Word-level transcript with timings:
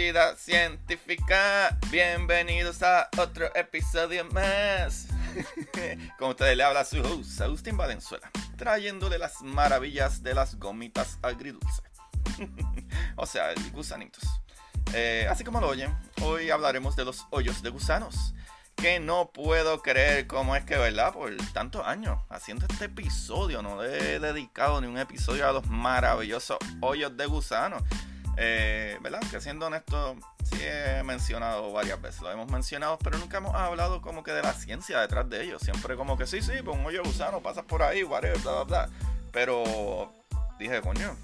Curiosidad 0.00 0.38
Científica. 0.38 1.78
Bienvenidos 1.90 2.82
a 2.82 3.10
otro 3.18 3.54
episodio 3.54 4.24
más. 4.32 5.08
Como 6.18 6.30
ustedes 6.30 6.56
le 6.56 6.62
habla 6.62 6.86
su 6.86 7.02
host, 7.02 7.38
Agustín 7.42 7.76
Valenzuela, 7.76 8.30
trayéndole 8.56 9.18
las 9.18 9.42
maravillas 9.42 10.22
de 10.22 10.32
las 10.32 10.58
gomitas 10.58 11.18
agridulces. 11.20 11.84
o 13.16 13.26
sea, 13.26 13.52
gusanitos. 13.74 14.24
Eh, 14.94 15.26
así 15.30 15.44
como 15.44 15.60
lo 15.60 15.68
oyen, 15.68 15.94
hoy 16.22 16.48
hablaremos 16.48 16.96
de 16.96 17.04
los 17.04 17.26
hoyos 17.28 17.62
de 17.62 17.68
gusanos. 17.68 18.32
Que 18.76 19.00
no 19.00 19.30
puedo 19.32 19.82
creer 19.82 20.26
cómo 20.26 20.56
es 20.56 20.64
que, 20.64 20.78
¿verdad? 20.78 21.12
Por 21.12 21.36
tantos 21.52 21.86
años 21.86 22.18
haciendo 22.30 22.64
este 22.70 22.86
episodio, 22.86 23.60
no 23.60 23.82
le 23.82 24.14
he 24.14 24.18
dedicado 24.18 24.80
ni 24.80 24.86
un 24.86 24.96
episodio 24.96 25.46
a 25.46 25.52
los 25.52 25.66
maravillosos 25.66 26.56
hoyos 26.80 27.14
de 27.18 27.26
gusanos. 27.26 27.82
Eh, 28.36 28.98
¿Verdad? 29.02 29.20
Que 29.30 29.40
siendo 29.40 29.66
honesto, 29.66 30.16
sí 30.44 30.56
he 30.62 31.02
mencionado 31.02 31.72
varias 31.72 32.00
veces, 32.00 32.22
lo 32.22 32.30
hemos 32.30 32.50
mencionado, 32.50 32.98
pero 33.02 33.18
nunca 33.18 33.38
hemos 33.38 33.54
hablado 33.54 34.00
como 34.00 34.22
que 34.22 34.32
de 34.32 34.42
la 34.42 34.52
ciencia 34.54 35.00
detrás 35.00 35.28
de 35.28 35.42
ellos. 35.42 35.62
Siempre 35.62 35.96
como 35.96 36.16
que 36.16 36.26
sí, 36.26 36.40
sí, 36.40 36.52
pues 36.64 36.76
un 36.76 36.86
hoyo 36.86 37.02
gusano, 37.04 37.40
pasas 37.40 37.64
por 37.64 37.82
ahí, 37.82 38.02
whatever, 38.02 38.38
bla, 38.38 38.52
bla, 38.52 38.64
bla. 38.64 38.88
Pero 39.32 40.12
dije, 40.58 40.80
coño, 40.80 41.16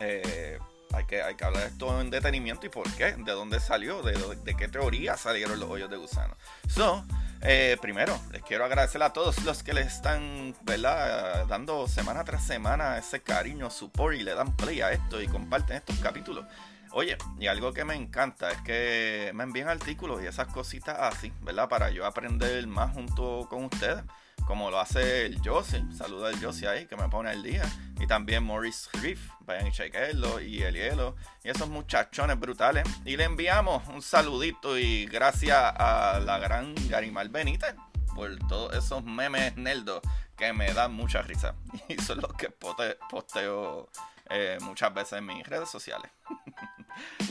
eh, 0.00 0.58
hay 0.92 1.04
que, 1.04 1.22
hay 1.22 1.34
que 1.34 1.44
hablar 1.44 1.62
de 1.62 1.68
esto 1.68 2.00
en 2.00 2.10
detenimiento 2.10 2.66
y 2.66 2.68
por 2.68 2.90
qué, 2.94 3.12
de 3.12 3.32
dónde 3.32 3.60
salió, 3.60 4.02
de, 4.02 4.12
de 4.36 4.54
qué 4.54 4.68
teoría 4.68 5.16
salieron 5.16 5.58
los 5.60 5.70
hoyos 5.70 5.90
de 5.90 5.96
gusano. 5.96 6.36
So, 6.68 7.04
eh, 7.42 7.76
primero, 7.80 8.18
les 8.32 8.42
quiero 8.42 8.64
agradecer 8.64 9.02
a 9.02 9.12
todos 9.12 9.44
los 9.44 9.62
que 9.62 9.72
le 9.72 9.82
están, 9.82 10.54
¿verdad? 10.62 11.46
Dando 11.46 11.86
semana 11.86 12.24
tras 12.24 12.44
semana 12.44 12.98
ese 12.98 13.22
cariño, 13.22 13.70
support 13.70 14.16
y 14.16 14.22
le 14.22 14.34
dan 14.34 14.56
play 14.56 14.80
a 14.80 14.92
esto 14.92 15.20
y 15.22 15.28
comparten 15.28 15.76
estos 15.76 15.98
capítulos. 15.98 16.46
Oye, 16.92 17.16
y 17.38 17.46
algo 17.46 17.72
que 17.72 17.84
me 17.84 17.94
encanta 17.94 18.50
es 18.50 18.60
que 18.62 19.30
me 19.34 19.44
envían 19.44 19.68
artículos 19.68 20.22
y 20.22 20.26
esas 20.26 20.48
cositas 20.48 20.96
así, 20.98 21.32
¿verdad? 21.42 21.68
Para 21.68 21.90
yo 21.90 22.06
aprender 22.06 22.66
más 22.66 22.92
junto 22.94 23.46
con 23.48 23.64
ustedes 23.64 24.02
como 24.48 24.70
lo 24.70 24.80
hace 24.80 25.26
el 25.26 25.42
Josie. 25.44 25.84
Saluda 25.94 26.28
al 26.28 26.42
Josie 26.42 26.66
ahí 26.66 26.86
que 26.86 26.96
me 26.96 27.06
pone 27.10 27.30
el 27.30 27.42
día. 27.42 27.62
Y 28.00 28.06
también 28.06 28.42
Maurice 28.44 28.88
Riff. 28.94 29.28
Vayan 29.40 29.66
y 29.66 29.72
chequenlo. 29.72 30.40
Y 30.40 30.62
el 30.62 30.74
hielo. 30.74 31.16
Y 31.44 31.50
esos 31.50 31.68
muchachones 31.68 32.40
brutales. 32.40 32.88
Y 33.04 33.18
le 33.18 33.24
enviamos 33.24 33.86
un 33.88 34.00
saludito 34.00 34.78
y 34.78 35.04
gracias 35.04 35.58
a 35.58 36.18
la 36.24 36.38
gran 36.38 36.74
Garimal 36.88 37.28
Benítez 37.28 37.74
por 38.14 38.34
todos 38.48 38.74
esos 38.74 39.04
memes 39.04 39.54
nerdos 39.58 40.00
que 40.34 40.50
me 40.54 40.72
dan 40.72 40.94
mucha 40.94 41.20
risa. 41.20 41.54
Y 41.88 41.98
son 41.98 42.22
los 42.22 42.32
que 42.32 42.48
posteo 42.48 43.90
eh, 44.30 44.56
muchas 44.62 44.94
veces 44.94 45.18
en 45.18 45.26
mis 45.26 45.46
redes 45.46 45.68
sociales. 45.68 46.10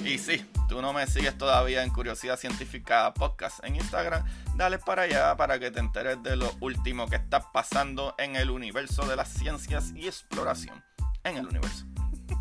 y 0.03 0.17
si 0.17 0.39
tú 0.69 0.81
no 0.81 0.93
me 0.93 1.07
sigues 1.07 1.37
todavía 1.37 1.83
en 1.83 1.89
Curiosidad 1.89 2.37
Científica 2.37 3.13
Podcast 3.13 3.63
en 3.63 3.75
Instagram, 3.75 4.23
dale 4.55 4.79
para 4.79 5.03
allá 5.03 5.35
para 5.35 5.59
que 5.59 5.71
te 5.71 5.79
enteres 5.79 6.21
de 6.23 6.35
lo 6.35 6.51
último 6.59 7.07
que 7.07 7.15
está 7.15 7.51
pasando 7.51 8.15
en 8.17 8.35
el 8.35 8.49
universo 8.49 9.07
de 9.07 9.15
las 9.15 9.29
ciencias 9.29 9.91
y 9.95 10.07
exploración. 10.07 10.83
En 11.23 11.37
el 11.37 11.47
universo. 11.47 11.85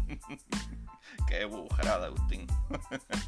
Qué 1.29 1.45
bujarada, 1.45 2.07
Agustín. 2.07 2.47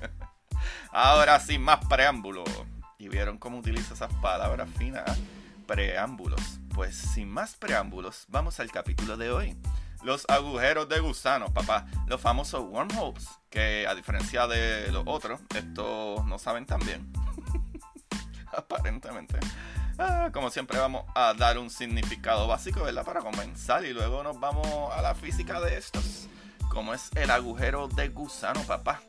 Ahora 0.92 1.40
sin 1.40 1.62
más 1.62 1.84
preámbulo. 1.86 2.44
¿Y 2.98 3.08
vieron 3.08 3.38
cómo 3.38 3.58
utiliza 3.58 3.94
esas 3.94 4.12
palabras 4.14 4.68
finas? 4.76 5.18
Preámbulos. 5.66 6.60
Pues 6.74 6.96
sin 6.96 7.28
más 7.28 7.54
preámbulos, 7.54 8.24
vamos 8.28 8.60
al 8.60 8.70
capítulo 8.70 9.16
de 9.16 9.30
hoy. 9.30 9.56
Los 10.02 10.24
agujeros 10.28 10.88
de 10.88 11.00
gusano, 11.00 11.52
papá. 11.52 11.86
Los 12.06 12.20
famosos 12.20 12.62
wormholes. 12.62 13.28
Que 13.50 13.86
a 13.86 13.94
diferencia 13.94 14.46
de 14.46 14.92
los 14.92 15.04
otros, 15.06 15.40
estos 15.54 16.24
no 16.26 16.38
saben 16.38 16.66
tan 16.66 16.80
bien. 16.80 17.12
Aparentemente. 18.56 19.38
Ah, 19.98 20.30
como 20.32 20.50
siempre 20.50 20.78
vamos 20.78 21.04
a 21.14 21.34
dar 21.34 21.58
un 21.58 21.70
significado 21.70 22.46
básico, 22.46 22.84
¿verdad? 22.84 23.04
Para 23.04 23.20
comenzar 23.20 23.84
y 23.84 23.92
luego 23.92 24.22
nos 24.22 24.38
vamos 24.38 24.92
a 24.92 25.02
la 25.02 25.14
física 25.14 25.60
de 25.60 25.76
estos. 25.76 26.28
Como 26.70 26.94
es 26.94 27.10
el 27.16 27.30
agujero 27.30 27.88
de 27.88 28.08
gusano, 28.08 28.62
papá. 28.62 29.00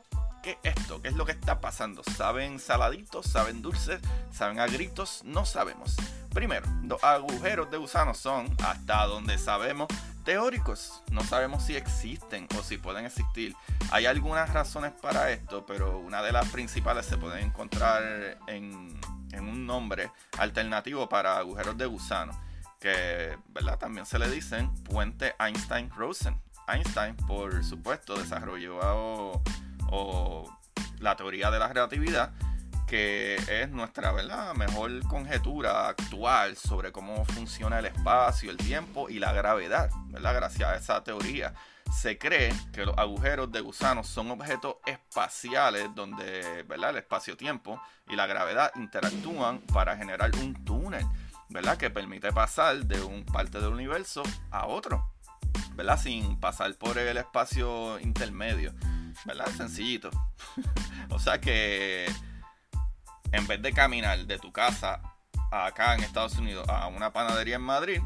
¿Qué 0.41 0.57
es 0.63 0.75
esto? 0.75 1.01
¿Qué 1.01 1.09
es 1.09 1.15
lo 1.15 1.25
que 1.25 1.33
está 1.33 1.59
pasando? 1.59 2.01
¿Saben 2.15 2.59
saladitos? 2.59 3.27
¿Saben 3.27 3.61
dulces? 3.61 4.01
¿Saben 4.31 4.59
agritos? 4.59 5.21
No 5.25 5.45
sabemos. 5.45 5.95
Primero, 6.33 6.67
los 6.83 7.03
agujeros 7.03 7.71
de 7.71 7.77
gusano 7.77 8.13
son, 8.13 8.47
hasta 8.63 9.05
donde 9.07 9.37
sabemos, 9.37 9.87
teóricos. 10.23 11.03
No 11.11 11.23
sabemos 11.23 11.63
si 11.63 11.75
existen 11.75 12.47
o 12.57 12.61
si 12.61 12.77
pueden 12.77 13.05
existir. 13.05 13.55
Hay 13.91 14.05
algunas 14.05 14.53
razones 14.53 14.91
para 15.01 15.31
esto, 15.31 15.65
pero 15.65 15.97
una 15.97 16.21
de 16.21 16.31
las 16.31 16.47
principales 16.49 17.07
se 17.07 17.17
puede 17.17 17.41
encontrar 17.41 18.37
en, 18.47 18.99
un 19.39 19.65
nombre 19.65 20.11
alternativo 20.37 21.09
para 21.09 21.37
agujeros 21.37 21.77
de 21.77 21.85
gusano, 21.85 22.39
que 22.79 23.37
¿verdad? 23.47 23.79
también 23.79 24.05
se 24.05 24.19
le 24.19 24.29
dicen 24.29 24.71
puente 24.83 25.33
Einstein-Rosen. 25.39 26.39
Einstein, 26.67 27.15
por 27.15 27.63
supuesto, 27.63 28.15
desarrolló 28.15 29.41
la 30.99 31.15
teoría 31.15 31.49
de 31.49 31.57
la 31.57 31.69
relatividad, 31.69 32.31
que 32.89 33.35
es 33.35 33.69
nuestra 33.69 34.11
mejor 34.55 35.07
conjetura 35.07 35.89
actual 35.89 36.57
sobre 36.57 36.91
cómo 36.91 37.23
funciona 37.23 37.77
el 37.77 37.85
espacio, 37.85 38.49
el 38.49 38.57
tiempo 38.57 39.09
y 39.09 39.19
la 39.19 39.31
gravedad, 39.31 39.91
¿verdad? 40.07 40.33
Gracias 40.33 40.69
a 40.69 40.75
esa 40.75 41.03
teoría. 41.03 41.53
Se 41.95 42.17
cree 42.17 42.51
que 42.73 42.85
los 42.85 42.97
agujeros 42.97 43.51
de 43.51 43.61
gusano 43.61 44.03
son 44.03 44.31
objetos 44.31 44.77
espaciales 44.87 45.89
donde 45.93 46.61
el 46.61 46.97
espacio-tiempo 46.97 47.79
y 48.07 48.15
la 48.15 48.25
gravedad 48.25 48.71
interactúan 48.75 49.59
para 49.59 49.95
generar 49.95 50.31
un 50.37 50.65
túnel. 50.65 51.05
Que 51.77 51.89
permite 51.89 52.31
pasar 52.31 52.85
de 52.85 53.01
un 53.01 53.23
parte 53.25 53.59
del 53.59 53.69
universo 53.69 54.23
a 54.51 54.67
otro, 54.67 55.11
¿verdad? 55.73 55.99
Sin 55.99 56.39
pasar 56.39 56.73
por 56.75 56.97
el 56.97 57.17
espacio 57.17 57.99
intermedio, 57.99 58.73
¿verdad? 59.25 59.47
Sencillito. 59.57 60.09
o 61.09 61.19
sea 61.19 61.41
que 61.41 62.07
en 63.31 63.47
vez 63.47 63.61
de 63.61 63.73
caminar 63.73 64.19
de 64.25 64.39
tu 64.39 64.51
casa 64.51 65.01
acá 65.51 65.95
en 65.95 66.03
Estados 66.03 66.37
Unidos 66.37 66.67
a 66.69 66.87
una 66.87 67.11
panadería 67.11 67.55
en 67.55 67.61
Madrid, 67.61 68.01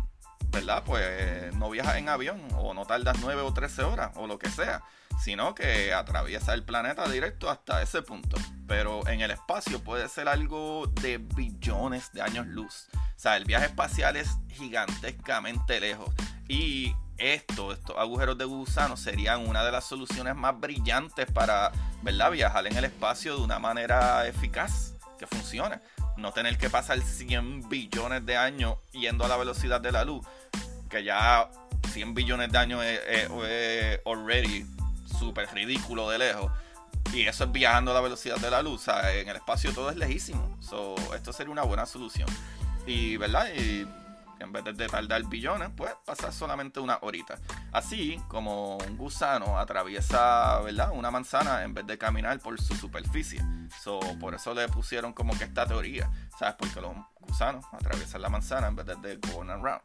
¿verdad? 0.49 0.83
Pues 0.85 1.53
no 1.55 1.69
viajas 1.69 1.97
en 1.97 2.09
avión 2.09 2.41
o 2.55 2.73
no 2.73 2.85
tardas 2.85 3.17
9 3.19 3.41
o 3.41 3.53
13 3.53 3.83
horas 3.83 4.11
o 4.15 4.27
lo 4.27 4.37
que 4.39 4.49
sea, 4.49 4.83
sino 5.21 5.55
que 5.55 5.93
atraviesa 5.93 6.53
el 6.53 6.63
planeta 6.63 7.07
directo 7.09 7.49
hasta 7.49 7.81
ese 7.81 8.01
punto. 8.01 8.37
Pero 8.67 9.05
en 9.07 9.21
el 9.21 9.31
espacio 9.31 9.83
puede 9.83 10.07
ser 10.09 10.27
algo 10.27 10.87
de 11.01 11.17
billones 11.17 12.11
de 12.13 12.21
años 12.21 12.47
luz. 12.47 12.87
O 12.93 13.19
sea, 13.19 13.37
el 13.37 13.45
viaje 13.45 13.65
espacial 13.65 14.15
es 14.15 14.37
gigantescamente 14.49 15.79
lejos. 15.79 16.13
Y 16.47 16.95
esto, 17.17 17.71
estos 17.71 17.97
agujeros 17.97 18.37
de 18.37 18.45
gusano 18.45 18.97
serían 18.97 19.47
una 19.47 19.63
de 19.63 19.71
las 19.71 19.85
soluciones 19.85 20.35
más 20.35 20.59
brillantes 20.59 21.31
para, 21.31 21.71
¿verdad? 22.01 22.31
Viajar 22.31 22.67
en 22.67 22.75
el 22.75 22.85
espacio 22.85 23.37
de 23.37 23.43
una 23.43 23.59
manera 23.59 24.27
eficaz, 24.27 24.93
que 25.23 25.35
funcione. 25.35 25.79
No 26.17 26.31
tener 26.31 26.57
que 26.57 26.69
pasar 26.69 26.99
100 27.01 27.69
billones 27.69 28.25
de 28.25 28.37
años 28.37 28.75
yendo 28.91 29.25
a 29.25 29.27
la 29.27 29.37
velocidad 29.37 29.81
de 29.81 29.91
la 29.91 30.03
luz, 30.03 30.25
que 30.89 31.03
ya 31.03 31.49
100 31.91 32.13
billones 32.13 32.51
de 32.51 32.57
años 32.57 32.83
es, 32.83 33.29
already 34.05 34.65
súper 35.19 35.47
ridículo 35.53 36.09
de 36.09 36.19
lejos. 36.19 36.51
Y 37.13 37.23
eso 37.23 37.43
es 37.43 37.51
viajando 37.51 37.91
a 37.91 37.93
la 37.93 38.01
velocidad 38.01 38.37
de 38.37 38.49
la 38.49 38.61
luz. 38.61 38.87
en 38.87 39.29
el 39.29 39.35
espacio 39.35 39.73
todo 39.73 39.89
es 39.89 39.97
lejísimo. 39.97 40.57
So, 40.61 40.95
esto 41.15 41.33
sería 41.33 41.51
una 41.51 41.63
buena 41.63 41.85
solución. 41.85 42.27
Y, 42.85 43.17
¿verdad? 43.17 43.47
Y 43.55 43.87
en 44.39 44.51
vez 44.51 44.63
de 44.63 44.87
tardar 44.87 45.23
billones, 45.23 45.69
pues 45.75 45.93
pasa 46.05 46.31
solamente 46.31 46.79
una 46.79 46.99
horita. 47.01 47.39
Así 47.71 48.19
como 48.27 48.77
un 48.77 48.97
gusano 48.97 49.57
atraviesa, 49.57 50.59
¿verdad? 50.61 50.91
Una 50.93 51.11
manzana 51.11 51.63
en 51.63 51.73
vez 51.73 51.85
de 51.87 51.97
caminar 51.97 52.39
por 52.39 52.59
su 52.61 52.75
superficie. 52.75 53.41
So, 53.81 53.99
por 54.19 54.35
eso 54.35 54.53
le 54.53 54.67
pusieron 54.67 55.13
como 55.13 55.37
que 55.37 55.45
esta 55.45 55.65
teoría, 55.65 56.09
¿sabes? 56.37 56.55
Porque 56.57 56.81
los 56.81 56.95
gusanos 57.19 57.65
atraviesan 57.71 58.21
la 58.21 58.29
manzana 58.29 58.67
en 58.67 58.75
vez 58.75 58.85
de 58.85 59.17
going 59.17 59.49
around. 59.49 59.81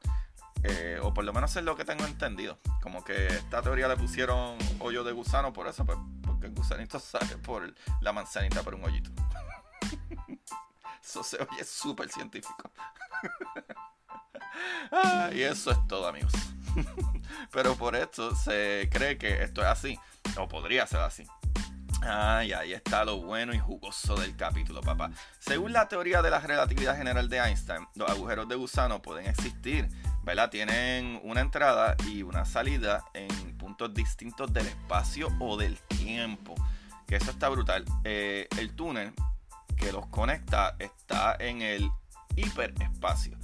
Eh, 0.64 0.98
o 1.02 1.14
por 1.14 1.24
lo 1.24 1.32
menos 1.32 1.54
es 1.54 1.62
lo 1.62 1.76
que 1.76 1.84
tengo 1.84 2.04
entendido. 2.04 2.58
Como 2.82 3.04
que 3.04 3.28
esta 3.28 3.62
teoría 3.62 3.88
le 3.88 3.96
pusieron 3.96 4.58
hoyo 4.80 5.04
de 5.04 5.12
gusano 5.12 5.52
por 5.52 5.68
eso, 5.68 5.84
pues, 5.84 5.98
porque 6.22 6.46
el 6.46 6.54
gusanito 6.54 6.98
sale 7.00 7.36
por 7.38 7.74
la 8.00 8.12
manzanita 8.12 8.62
por 8.62 8.74
un 8.74 8.84
hoyito. 8.84 9.10
eso 11.02 11.22
se 11.22 11.36
oye 11.36 11.64
súper 11.64 12.10
científico. 12.10 12.70
Ah, 14.90 15.30
y 15.32 15.42
eso 15.42 15.70
es 15.70 15.78
todo, 15.86 16.06
amigos. 16.06 16.32
Pero 17.52 17.76
por 17.76 17.96
esto 17.96 18.34
se 18.34 18.88
cree 18.90 19.18
que 19.18 19.42
esto 19.42 19.60
es 19.62 19.66
así, 19.66 19.98
o 20.36 20.48
podría 20.48 20.86
ser 20.86 21.00
así. 21.00 21.24
Ay, 22.02 22.52
ahí 22.52 22.72
está 22.72 23.04
lo 23.04 23.20
bueno 23.20 23.52
y 23.52 23.58
jugoso 23.58 24.14
del 24.16 24.36
capítulo, 24.36 24.80
papá. 24.80 25.10
Según 25.40 25.72
la 25.72 25.88
teoría 25.88 26.22
de 26.22 26.30
la 26.30 26.38
relatividad 26.38 26.96
general 26.96 27.28
de 27.28 27.38
Einstein, 27.38 27.88
los 27.96 28.08
agujeros 28.08 28.48
de 28.48 28.54
gusano 28.54 29.02
pueden 29.02 29.26
existir, 29.26 29.88
¿verdad? 30.22 30.48
Tienen 30.48 31.20
una 31.24 31.40
entrada 31.40 31.96
y 32.06 32.22
una 32.22 32.44
salida 32.44 33.04
en 33.14 33.58
puntos 33.58 33.92
distintos 33.92 34.52
del 34.52 34.68
espacio 34.68 35.28
o 35.40 35.56
del 35.56 35.78
tiempo. 35.80 36.54
Que 37.06 37.16
eso 37.16 37.30
está 37.30 37.48
brutal. 37.48 37.84
Eh, 38.04 38.46
el 38.58 38.74
túnel 38.76 39.12
que 39.76 39.90
los 39.90 40.06
conecta 40.06 40.76
está 40.78 41.36
en 41.40 41.62
el 41.62 41.90
hiperespacio 42.36 43.38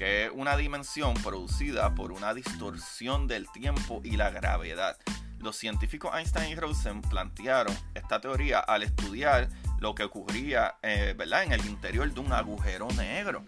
que 0.00 0.24
es 0.24 0.30
una 0.34 0.56
dimensión 0.56 1.12
producida 1.12 1.94
por 1.94 2.10
una 2.10 2.32
distorsión 2.32 3.26
del 3.26 3.46
tiempo 3.52 4.00
y 4.02 4.16
la 4.16 4.30
gravedad. 4.30 4.96
Los 5.38 5.56
científicos 5.56 6.12
Einstein 6.16 6.52
y 6.52 6.54
Rosen 6.54 7.02
plantearon 7.02 7.76
esta 7.94 8.18
teoría 8.18 8.60
al 8.60 8.82
estudiar 8.82 9.50
lo 9.78 9.94
que 9.94 10.04
ocurría 10.04 10.76
eh, 10.82 11.14
¿verdad? 11.18 11.42
en 11.42 11.52
el 11.52 11.66
interior 11.66 12.10
de 12.10 12.18
un 12.18 12.32
agujero 12.32 12.88
negro. 12.96 13.44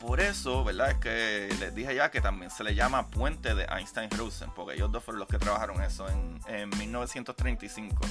Por 0.00 0.20
eso, 0.20 0.64
¿verdad? 0.64 0.92
Es 0.92 0.96
que 0.96 1.54
les 1.60 1.74
dije 1.74 1.94
ya 1.94 2.10
que 2.10 2.22
también 2.22 2.50
se 2.50 2.64
le 2.64 2.74
llama 2.74 3.08
puente 3.10 3.54
de 3.54 3.66
Einstein-Rosen, 3.66 4.52
porque 4.56 4.76
ellos 4.76 4.90
dos 4.90 5.04
fueron 5.04 5.18
los 5.18 5.28
que 5.28 5.38
trabajaron 5.38 5.82
eso 5.82 6.08
en, 6.08 6.40
en 6.48 6.70
1935 6.78 8.06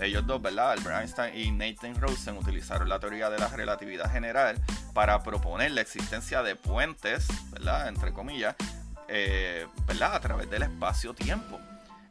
ellos 0.00 0.26
dos, 0.26 0.42
¿verdad? 0.42 0.72
Albert 0.72 1.00
Einstein 1.00 1.36
y 1.36 1.50
Nathan 1.52 2.00
Rosen 2.00 2.36
utilizaron 2.36 2.88
la 2.88 2.98
teoría 2.98 3.30
de 3.30 3.38
la 3.38 3.48
relatividad 3.48 4.10
general 4.10 4.60
para 4.94 5.22
proponer 5.22 5.72
la 5.72 5.80
existencia 5.80 6.42
de 6.42 6.56
puentes, 6.56 7.26
¿verdad? 7.50 7.88
Entre 7.88 8.12
comillas, 8.12 8.54
eh, 9.08 9.66
¿verdad? 9.86 10.14
A 10.14 10.20
través 10.20 10.48
del 10.48 10.62
espacio-tiempo. 10.62 11.60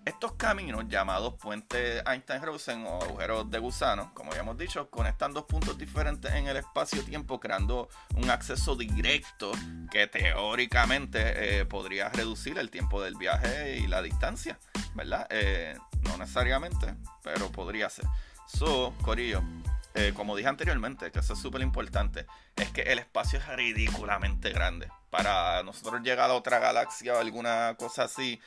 Estos 0.05 0.33
caminos, 0.33 0.83
llamados 0.89 1.35
puentes 1.35 2.03
Einstein-Rosen 2.05 2.85
o 2.85 3.01
agujeros 3.01 3.49
de 3.49 3.57
gusano, 3.59 4.13
como 4.13 4.31
habíamos 4.31 4.57
dicho, 4.57 4.89
conectan 4.89 5.31
dos 5.31 5.45
puntos 5.45 5.77
diferentes 5.77 6.29
en 6.33 6.47
el 6.47 6.57
espacio-tiempo, 6.57 7.39
creando 7.39 7.87
un 8.15 8.29
acceso 8.29 8.75
directo 8.75 9.53
que 9.89 10.07
teóricamente 10.07 11.59
eh, 11.59 11.65
podría 11.65 12.09
reducir 12.09 12.57
el 12.57 12.69
tiempo 12.69 13.01
del 13.01 13.15
viaje 13.15 13.77
y 13.77 13.87
la 13.87 14.01
distancia, 14.01 14.59
¿verdad? 14.93 15.25
Eh, 15.29 15.77
no 16.01 16.17
necesariamente, 16.17 16.95
pero 17.23 17.49
podría 17.49 17.89
ser. 17.89 18.05
So, 18.45 18.93
Corillo, 19.03 19.41
eh, 19.95 20.13
como 20.15 20.35
dije 20.35 20.49
anteriormente, 20.49 21.11
que 21.11 21.19
eso 21.19 21.33
es 21.33 21.39
súper 21.39 21.61
importante, 21.61 22.25
es 22.55 22.69
que 22.69 22.81
el 22.81 22.99
espacio 22.99 23.39
es 23.39 23.47
ridículamente 23.47 24.51
grande. 24.51 24.89
Para 25.09 25.61
nosotros 25.63 26.01
llegar 26.01 26.29
a 26.29 26.33
otra 26.33 26.59
galaxia 26.59 27.13
o 27.13 27.19
alguna 27.19 27.75
cosa 27.77 28.05
así, 28.05 28.39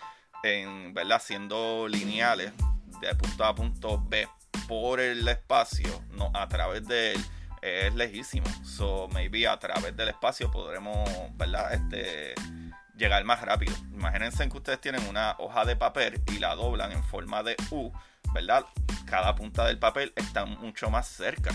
en, 0.43 0.93
¿verdad? 0.95 1.23
Siendo 1.25 1.87
lineales 1.89 2.53
de 3.01 3.15
punto 3.15 3.45
A 3.45 3.55
punto 3.55 4.03
B 4.09 4.29
por 4.67 5.01
el 5.01 5.27
espacio, 5.29 6.03
no 6.13 6.31
a 6.35 6.49
través 6.49 6.87
de 6.87 7.13
él, 7.13 7.25
es 7.63 7.95
lejísimo. 7.95 8.47
So, 8.65 9.09
maybe 9.13 9.47
a 9.47 9.59
través 9.59 9.97
del 9.97 10.09
espacio 10.09 10.51
podremos, 10.51 11.09
¿verdad? 11.37 11.75
Este, 11.75 12.35
llegar 12.97 13.23
más 13.25 13.41
rápido. 13.43 13.75
Imagínense 13.93 14.49
que 14.49 14.57
ustedes 14.57 14.81
tienen 14.81 15.07
una 15.09 15.37
hoja 15.39 15.65
de 15.65 15.77
papel 15.77 16.23
y 16.33 16.39
la 16.39 16.55
doblan 16.55 16.93
en 16.93 17.05
forma 17.05 17.43
de 17.43 17.57
U, 17.71 17.93
¿verdad? 18.33 18.65
Cada 19.07 19.35
punta 19.35 19.65
del 19.67 19.79
papel 19.79 20.13
está 20.17 20.45
mucho 20.45 20.91
más 20.91 21.07
cerca. 21.07 21.51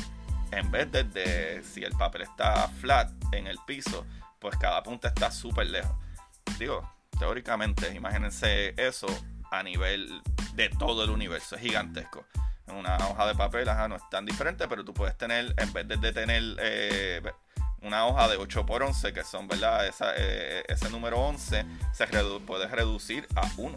En 0.51 0.69
vez 0.69 0.91
de, 0.91 1.63
si 1.63 1.83
el 1.83 1.93
papel 1.93 2.23
está 2.23 2.67
flat 2.67 3.11
en 3.31 3.47
el 3.47 3.57
piso, 3.65 4.05
pues 4.39 4.57
cada 4.57 4.83
punta 4.83 5.07
está 5.07 5.31
súper 5.31 5.67
lejos. 5.67 5.95
Digo, 6.59 6.89
teóricamente, 7.17 7.93
imagínense 7.93 8.73
eso 8.77 9.07
a 9.51 9.63
nivel 9.63 10.21
de 10.55 10.69
todo 10.69 11.03
el 11.03 11.09
universo, 11.09 11.55
es 11.55 11.61
gigantesco. 11.61 12.25
En 12.67 12.75
una 12.75 12.97
hoja 12.97 13.27
de 13.27 13.35
papel, 13.35 13.67
ajá, 13.69 13.87
no 13.87 13.95
es 13.95 14.09
tan 14.09 14.25
diferente, 14.25 14.67
pero 14.67 14.83
tú 14.83 14.93
puedes 14.93 15.17
tener, 15.17 15.53
en 15.57 15.73
vez 15.73 15.87
de, 15.87 16.11
tener 16.11 16.43
eh, 16.59 17.21
una 17.81 18.05
hoja 18.05 18.27
de 18.27 18.37
8 18.37 18.65
por 18.65 18.83
11, 18.83 19.13
que 19.13 19.23
son, 19.23 19.47
¿verdad? 19.47 19.91
Eh, 20.17 20.63
ese 20.67 20.89
número 20.89 21.19
11 21.19 21.65
se 21.93 22.07
puede 22.45 22.67
reducir 22.67 23.27
a 23.35 23.49
1, 23.57 23.75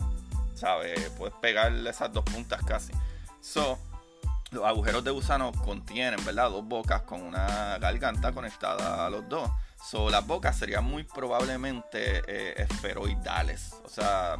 ¿sabes? 0.54 1.10
Puedes 1.10 1.34
pegarle 1.36 1.90
esas 1.90 2.12
dos 2.12 2.24
puntas 2.24 2.62
casi. 2.64 2.92
So, 3.40 3.78
los 4.50 4.64
agujeros 4.64 5.02
de 5.04 5.10
gusano 5.10 5.52
contienen, 5.52 6.24
¿verdad? 6.24 6.50
Dos 6.50 6.64
bocas 6.64 7.02
con 7.02 7.22
una 7.22 7.78
garganta 7.78 8.32
conectada 8.32 9.06
a 9.06 9.10
los 9.10 9.28
dos. 9.28 9.50
So, 9.82 10.10
las 10.10 10.26
bocas 10.26 10.56
serían 10.56 10.84
muy 10.84 11.04
probablemente 11.04 12.22
eh, 12.26 12.54
esferoidales, 12.56 13.74
o 13.84 13.88
sea, 13.88 14.36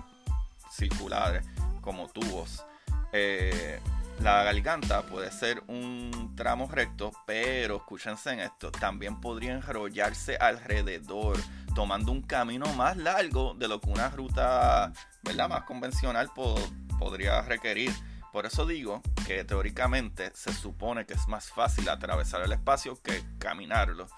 circulares, 0.70 1.44
como 1.80 2.08
tubos. 2.08 2.64
Eh, 3.12 3.80
la 4.20 4.42
garganta 4.42 5.02
puede 5.02 5.30
ser 5.30 5.62
un 5.66 6.34
tramo 6.36 6.68
recto, 6.70 7.12
pero 7.26 7.76
escúchense 7.76 8.32
en 8.32 8.40
esto, 8.40 8.70
también 8.72 9.20
podría 9.20 9.52
enrollarse 9.52 10.36
alrededor, 10.36 11.36
tomando 11.74 12.12
un 12.12 12.22
camino 12.22 12.72
más 12.74 12.96
largo 12.96 13.54
de 13.54 13.68
lo 13.68 13.80
que 13.80 13.90
una 13.90 14.08
ruta 14.10 14.92
¿verdad? 15.22 15.48
más 15.48 15.64
convencional 15.64 16.30
podría 16.98 17.42
requerir. 17.42 17.92
Por 18.32 18.46
eso 18.46 18.66
digo 18.66 19.00
que 19.26 19.44
teóricamente 19.44 20.32
se 20.34 20.52
supone 20.52 21.06
que 21.06 21.14
es 21.14 21.28
más 21.28 21.50
fácil 21.50 21.88
atravesar 21.88 22.42
el 22.42 22.52
espacio 22.52 23.00
que 23.00 23.22
caminarlo 23.38 24.08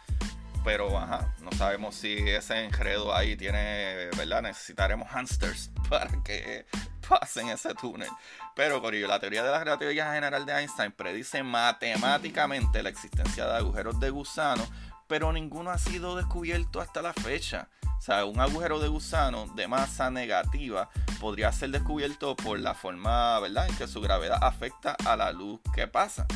pero 0.67 0.99
ajá, 0.99 1.33
no 1.43 1.53
sabemos 1.53 1.95
si 1.95 2.13
ese 2.29 2.65
enredo 2.65 3.15
ahí 3.15 3.37
tiene, 3.37 4.11
¿verdad? 4.17 4.43
Necesitaremos 4.43 5.09
hamsters 5.09 5.71
para 5.89 6.11
que 6.25 6.67
pasen 7.09 7.49
ese 7.49 7.75
túnel. 7.75 8.09
Pero, 8.55 8.81
Corillo, 8.81 9.09
la 9.09 9.21
teoría 9.21 9.43
de 9.43 9.51
la 9.51 9.65
relatividad 9.65 10.15
general 10.15 10.47
de 10.47 10.53
Einstein 10.53 10.93
predice 10.93 11.43
matemáticamente 11.43 12.83
la 12.83 12.89
existencia 12.89 13.47
de 13.47 13.57
agujeros 13.57 13.99
de 14.01 14.11
gusano, 14.11 14.67
pero 15.07 15.33
ninguno 15.33 15.71
ha 15.71 15.79
sido 15.79 16.17
descubierto 16.17 16.81
hasta 16.81 17.03
la 17.03 17.13
fecha. 17.13 17.69
O 17.99 18.01
sea, 18.01 18.25
un 18.25 18.41
agujero 18.41 18.79
de 18.79 18.89
gusano 18.89 19.47
de 19.55 19.69
masa 19.69 20.11
negativa 20.11 20.91
podría 21.21 21.51
ser 21.53 21.71
descubierto 21.71 22.37
por 22.37 22.59
la 22.59 22.75
forma, 22.75 23.41
¿verdad?, 23.41 23.69
en 23.69 23.77
que 23.77 23.89
su 23.89 24.01
gravedad 24.01 24.39
afecta 24.43 24.97
a 25.05 25.17
la 25.17 25.33
luz 25.33 25.61
que 25.75 25.87
pasa. 25.87 26.27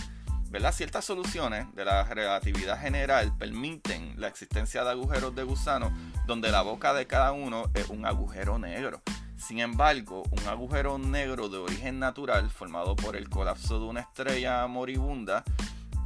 ¿verdad? 0.51 0.75
Ciertas 0.75 1.05
soluciones 1.05 1.73
de 1.77 1.85
la 1.85 2.03
relatividad 2.03 2.81
general 2.81 3.33
permiten 3.39 4.15
la 4.21 4.27
existencia 4.27 4.83
de 4.83 4.91
agujeros 4.91 5.35
de 5.37 5.45
gusano 5.45 5.93
donde 6.27 6.51
la 6.51 6.63
boca 6.63 6.93
de 6.93 7.07
cada 7.07 7.31
uno 7.31 7.71
es 7.73 7.89
un 7.89 8.05
agujero 8.05 8.59
negro. 8.59 9.01
Sin 9.41 9.59
embargo, 9.59 10.23
un 10.31 10.47
agujero 10.47 10.99
negro 10.99 11.49
de 11.49 11.59
origen 11.59 11.99
natural 11.99 12.51
formado 12.51 12.95
por 12.95 13.17
el 13.17 13.29
colapso 13.29 13.81
de 13.81 13.87
una 13.87 14.01
estrella 14.01 14.67
moribunda 14.67 15.45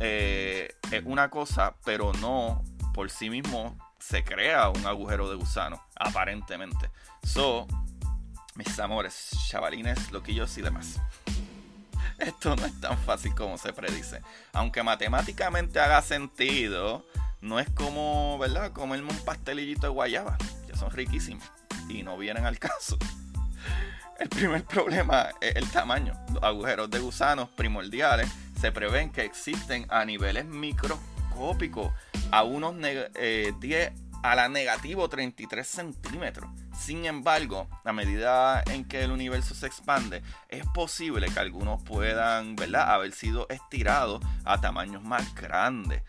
eh, 0.01 0.75
es 0.91 1.03
una 1.05 1.29
cosa, 1.31 1.75
pero 1.85 2.13
no 2.15 2.65
por 2.95 3.11
sí 3.11 3.29
mismo 3.31 3.77
se 3.99 4.25
crea 4.25 4.69
un 4.69 4.87
agujero 4.87 5.29
de 5.29 5.37
gusano, 5.37 5.83
aparentemente. 5.97 6.91
So, 7.25 7.67
mis 8.55 8.79
amores, 8.79 9.31
chavalines, 9.49 10.13
loquillos 10.13 10.57
y 10.57 10.63
demás. 10.63 11.01
Esto 12.19 12.55
no 12.55 12.65
es 12.65 12.81
tan 12.81 12.97
fácil 12.99 13.35
como 13.35 13.59
se 13.59 13.73
predice. 13.73 14.21
Aunque 14.53 14.83
matemáticamente 14.83 15.81
haga 15.81 16.01
sentido, 16.03 17.05
no 17.41 17.59
es 17.59 17.69
como, 17.71 18.39
¿verdad? 18.39 18.73
Comerme 18.73 19.11
un 19.11 19.25
pastelillito 19.25 19.89
de 19.89 19.93
guayaba, 19.93 20.39
que 20.67 20.77
son 20.77 20.91
riquísimos 20.93 21.45
y 21.89 22.03
no 22.03 22.17
vienen 22.17 22.47
al 22.47 22.59
caso. 22.61 22.97
El 24.19 24.29
primer 24.29 24.65
problema 24.65 25.29
es 25.41 25.57
el 25.57 25.69
tamaño. 25.71 26.15
Los 26.33 26.43
agujeros 26.43 26.91
de 26.91 27.01
gusanos 27.01 27.49
primordiales 27.51 28.29
se 28.61 28.71
prevén 28.73 29.11
que 29.11 29.25
existen 29.25 29.87
a 29.91 30.05
niveles 30.05 30.45
microscópicos, 30.45 31.93
a 32.31 32.45
unos 32.45 32.77
10 32.77 33.11
eh, 33.17 33.93
a 34.25 34.35
la 34.35 34.49
negativo 34.49 35.07
33 35.07 35.67
centímetros. 35.67 36.49
Sin 36.75 37.05
embargo, 37.05 37.69
a 37.85 37.93
medida 37.93 38.63
en 38.71 38.87
que 38.87 39.03
el 39.03 39.11
universo 39.11 39.55
se 39.55 39.67
expande, 39.67 40.23
es 40.49 40.65
posible 40.69 41.29
que 41.29 41.41
algunos 41.41 41.83
puedan, 41.83 42.57
¿verdad?, 42.57 42.95
haber 42.95 43.13
sido 43.13 43.47
estirados 43.51 44.25
a 44.47 44.63
tamaños 44.63 45.03
más 45.03 45.35
grandes. 45.35 46.03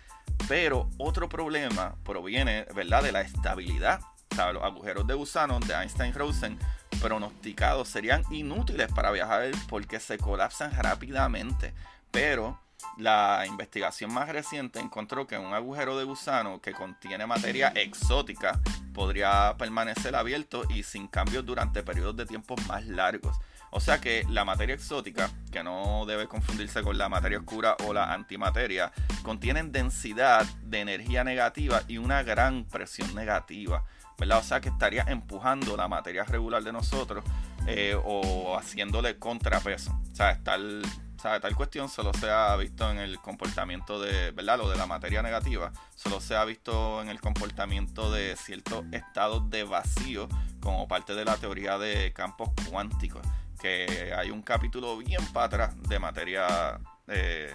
Pero 0.47 0.89
otro 0.97 1.27
problema 1.27 1.97
proviene, 2.05 2.65
¿verdad?, 2.73 3.03
de 3.03 3.11
la 3.11 3.19
estabilidad. 3.19 3.99
O 4.31 4.53
los 4.53 4.63
agujeros 4.63 5.05
de 5.07 5.13
gusano 5.13 5.59
de 5.59 5.73
Einstein-Rosen 5.73 6.57
pronosticados 7.01 7.87
serían 7.89 8.23
inútiles 8.31 8.91
para 8.91 9.11
viajar 9.11 9.51
porque 9.69 9.99
se 9.99 10.17
colapsan 10.17 10.71
rápidamente. 10.75 11.73
Pero 12.11 12.59
la 12.97 13.43
investigación 13.47 14.13
más 14.13 14.29
reciente 14.29 14.79
encontró 14.79 15.27
que 15.27 15.37
un 15.37 15.53
agujero 15.53 15.97
de 15.97 16.05
gusano 16.05 16.61
que 16.61 16.73
contiene 16.73 17.25
materia 17.25 17.69
exótica 17.75 18.59
podría 18.93 19.55
permanecer 19.57 20.15
abierto 20.15 20.63
y 20.69 20.83
sin 20.83 21.07
cambios 21.07 21.45
durante 21.45 21.83
periodos 21.83 22.15
de 22.15 22.25
tiempo 22.25 22.55
más 22.67 22.85
largos. 22.85 23.37
O 23.75 23.81
sea 23.81 23.99
que 23.99 24.25
la 24.29 24.45
materia 24.45 24.73
exótica, 24.73 25.29
que 25.51 25.61
no 25.61 26.05
debe 26.05 26.29
confundirse 26.29 26.81
con 26.81 26.97
la 26.97 27.09
materia 27.09 27.39
oscura 27.39 27.75
o 27.85 27.93
la 27.93 28.13
antimateria, 28.13 28.93
contienen 29.21 29.73
densidad 29.73 30.45
de 30.63 30.79
energía 30.79 31.25
negativa 31.25 31.81
y 31.85 31.97
una 31.97 32.23
gran 32.23 32.63
presión 32.63 33.13
negativa. 33.13 33.83
¿verdad? 34.17 34.39
O 34.39 34.43
sea 34.43 34.61
que 34.61 34.69
estaría 34.69 35.03
empujando 35.09 35.75
la 35.75 35.89
materia 35.89 36.23
regular 36.23 36.63
de 36.63 36.71
nosotros 36.71 37.25
eh, 37.67 37.99
o 38.01 38.57
haciéndole 38.57 39.19
contrapeso. 39.19 39.91
O 40.09 40.15
sea, 40.15 40.41
tal, 40.41 40.81
tal 41.21 41.55
cuestión 41.57 41.89
solo 41.89 42.13
se 42.13 42.29
ha 42.29 42.55
visto 42.55 42.89
en 42.89 42.99
el 42.99 43.19
comportamiento 43.19 43.99
de, 43.99 44.31
¿verdad? 44.31 44.57
Lo 44.57 44.69
de 44.69 44.77
la 44.77 44.85
materia 44.85 45.21
negativa, 45.21 45.73
solo 45.95 46.21
se 46.21 46.37
ha 46.37 46.45
visto 46.45 47.01
en 47.01 47.09
el 47.09 47.19
comportamiento 47.19 48.09
de 48.09 48.37
ciertos 48.37 48.85
estados 48.93 49.49
de 49.49 49.65
vacío 49.65 50.29
como 50.61 50.87
parte 50.87 51.13
de 51.13 51.25
la 51.25 51.35
teoría 51.35 51.77
de 51.77 52.13
campos 52.13 52.51
cuánticos 52.69 53.21
que 53.65 54.13
hay 54.15 54.29
un 54.29 54.43
capítulo 54.43 54.95
bien 54.95 55.25
para 55.33 55.45
atrás 55.47 55.89
de 55.89 55.97
materia, 55.97 56.79
eh, 57.07 57.51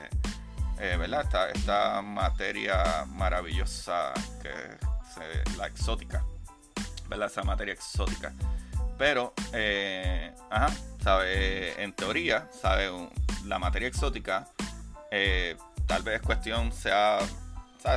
eh, 0.80 0.96
¿verdad? 0.98 1.52
Esta, 1.54 2.02
materia 2.02 3.04
maravillosa, 3.06 4.12
que 4.42 4.50
es 4.50 5.56
la 5.56 5.68
exótica, 5.68 6.24
¿verdad? 7.08 7.28
Esa 7.28 7.44
materia 7.44 7.74
exótica. 7.74 8.32
Pero, 8.98 9.34
eh, 9.52 10.34
ajá, 10.50 10.74
¿sabe? 11.00 11.80
En 11.80 11.92
teoría, 11.92 12.48
¿sabe? 12.60 12.90
La 13.44 13.60
materia 13.60 13.86
exótica, 13.86 14.48
tal 15.86 16.02
vez 16.02 16.20
cuestión 16.22 16.72
sea 16.72 17.20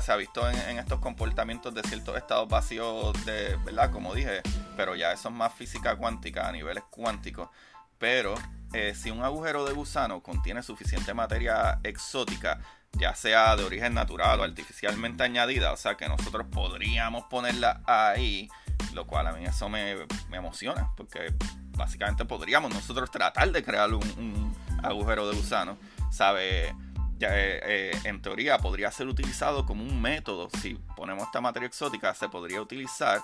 se 0.01 0.12
ha 0.12 0.15
visto 0.15 0.50
en, 0.50 0.58
en, 0.70 0.79
estos 0.79 1.00
comportamientos 1.00 1.74
de 1.74 1.82
ciertos 1.84 2.15
estados 2.15 2.48
vacíos 2.48 3.13
de, 3.25 3.58
¿verdad? 3.65 3.91
Como 3.91 4.13
dije, 4.13 4.41
pero 4.77 4.96
ya 4.96 5.12
eso 5.12 5.27
es 5.27 5.36
más 5.36 5.53
física 5.53 5.98
cuántica 5.98 6.48
a 6.48 6.51
niveles 6.51 6.84
cuánticos. 6.89 7.50
Pero 7.98 8.36
eh, 8.74 8.96
si 8.96 9.12
un 9.12 9.24
agujero 9.24 9.66
de 9.66 9.74
gusano 9.74 10.22
contiene 10.22 10.64
suficiente 10.64 11.14
materia 11.14 11.80
exótica, 11.84 12.60
ya 12.94 13.14
sea 13.14 13.56
de 13.56 13.64
origen 13.64 13.94
natural 13.94 14.40
o 14.40 14.44
artificialmente 14.44 15.24
añadida, 15.24 15.72
o 15.72 15.78
sea 15.78 15.96
que 15.96 16.08
nosotros 16.08 16.48
podríamos 16.52 17.26
ponerla 17.26 17.82
ahí, 17.86 18.50
lo 18.94 19.06
cual 19.06 19.28
a 19.28 19.34
mí 19.34 19.46
eso 19.46 19.70
me, 19.70 20.08
emociona, 20.32 20.92
porque 20.98 21.34
básicamente 21.78 22.26
podríamos 22.26 22.74
nosotros 22.74 23.12
tratar 23.12 23.52
de 23.52 23.64
crear 23.64 23.94
un, 23.94 24.56
agujero 24.82 25.30
de 25.30 25.36
gusano, 25.36 25.78
¿sabe? 26.12 26.76
Ya, 27.18 27.30
eh, 27.30 27.62
eh, 27.64 28.00
en 28.04 28.22
teoría 28.22 28.58
podría 28.58 28.92
ser 28.92 29.08
utilizado 29.08 29.66
como 29.66 29.84
un 29.84 30.02
método, 30.02 30.50
si 30.62 30.76
ponemos 30.96 31.26
esta 31.26 31.42
materia 31.42 31.68
exótica, 31.68 32.14
se 32.16 32.28
podría 32.28 32.62
utilizar 32.62 33.22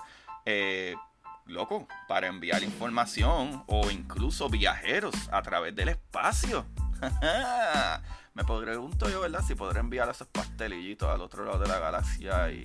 loco, 1.50 1.86
para 2.08 2.28
enviar 2.28 2.62
información 2.62 3.64
o 3.66 3.90
incluso 3.90 4.48
viajeros 4.48 5.14
a 5.30 5.42
través 5.42 5.74
del 5.74 5.90
espacio. 5.90 6.64
Me 8.34 8.44
pregunto 8.44 9.10
yo, 9.10 9.20
¿verdad? 9.20 9.42
Si 9.46 9.54
podré 9.54 9.80
enviar 9.80 10.08
esos 10.08 10.28
pastelillitos 10.28 11.08
al 11.08 11.20
otro 11.20 11.44
lado 11.44 11.58
de 11.58 11.68
la 11.68 11.78
galaxia 11.78 12.50
y 12.50 12.64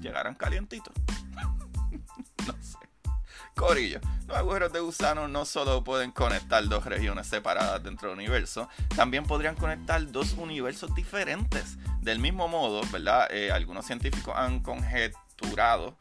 llegaran 0.00 0.34
calientitos. 0.34 0.94
no 2.46 2.52
sé. 2.62 2.78
Corillo, 3.54 4.00
los 4.26 4.36
agujeros 4.36 4.72
de 4.72 4.80
gusano 4.80 5.28
no 5.28 5.44
solo 5.44 5.84
pueden 5.84 6.10
conectar 6.10 6.66
dos 6.66 6.86
regiones 6.86 7.26
separadas 7.26 7.82
dentro 7.82 8.08
del 8.08 8.18
universo, 8.18 8.68
también 8.96 9.24
podrían 9.24 9.54
conectar 9.56 10.10
dos 10.10 10.32
universos 10.32 10.94
diferentes. 10.94 11.76
Del 12.00 12.18
mismo 12.18 12.48
modo, 12.48 12.80
¿verdad? 12.90 13.28
Eh, 13.30 13.52
algunos 13.52 13.84
científicos 13.86 14.34
han 14.36 14.60
conjeturado, 14.60 15.98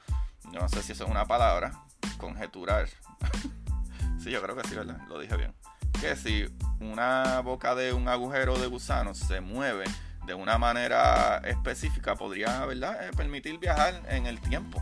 no 0.51 0.67
sé 0.69 0.81
si 0.81 0.93
eso 0.93 1.03
es 1.03 1.09
una 1.11 1.25
palabra, 1.25 1.73
conjeturar. 2.21 2.87
sí, 4.23 4.29
yo 4.31 4.41
creo 4.41 4.55
que 4.55 4.67
sí, 4.67 4.75
¿verdad? 4.75 4.99
Lo 5.09 5.19
dije 5.19 5.35
bien. 5.35 5.53
Que 5.99 6.15
si 6.15 6.47
una 6.79 7.41
boca 7.41 7.75
de 7.75 7.91
un 7.91 8.07
agujero 8.07 8.57
de 8.57 8.67
gusano 8.67 9.13
se 9.13 9.41
mueve 9.41 9.85
de 10.25 10.35
una 10.35 10.57
manera 10.57 11.37
específica, 11.39 12.15
podría, 12.15 12.65
¿verdad?, 12.65 13.07
eh, 13.07 13.11
permitir 13.17 13.57
viajar 13.57 14.01
en 14.07 14.27
el 14.27 14.39
tiempo. 14.39 14.81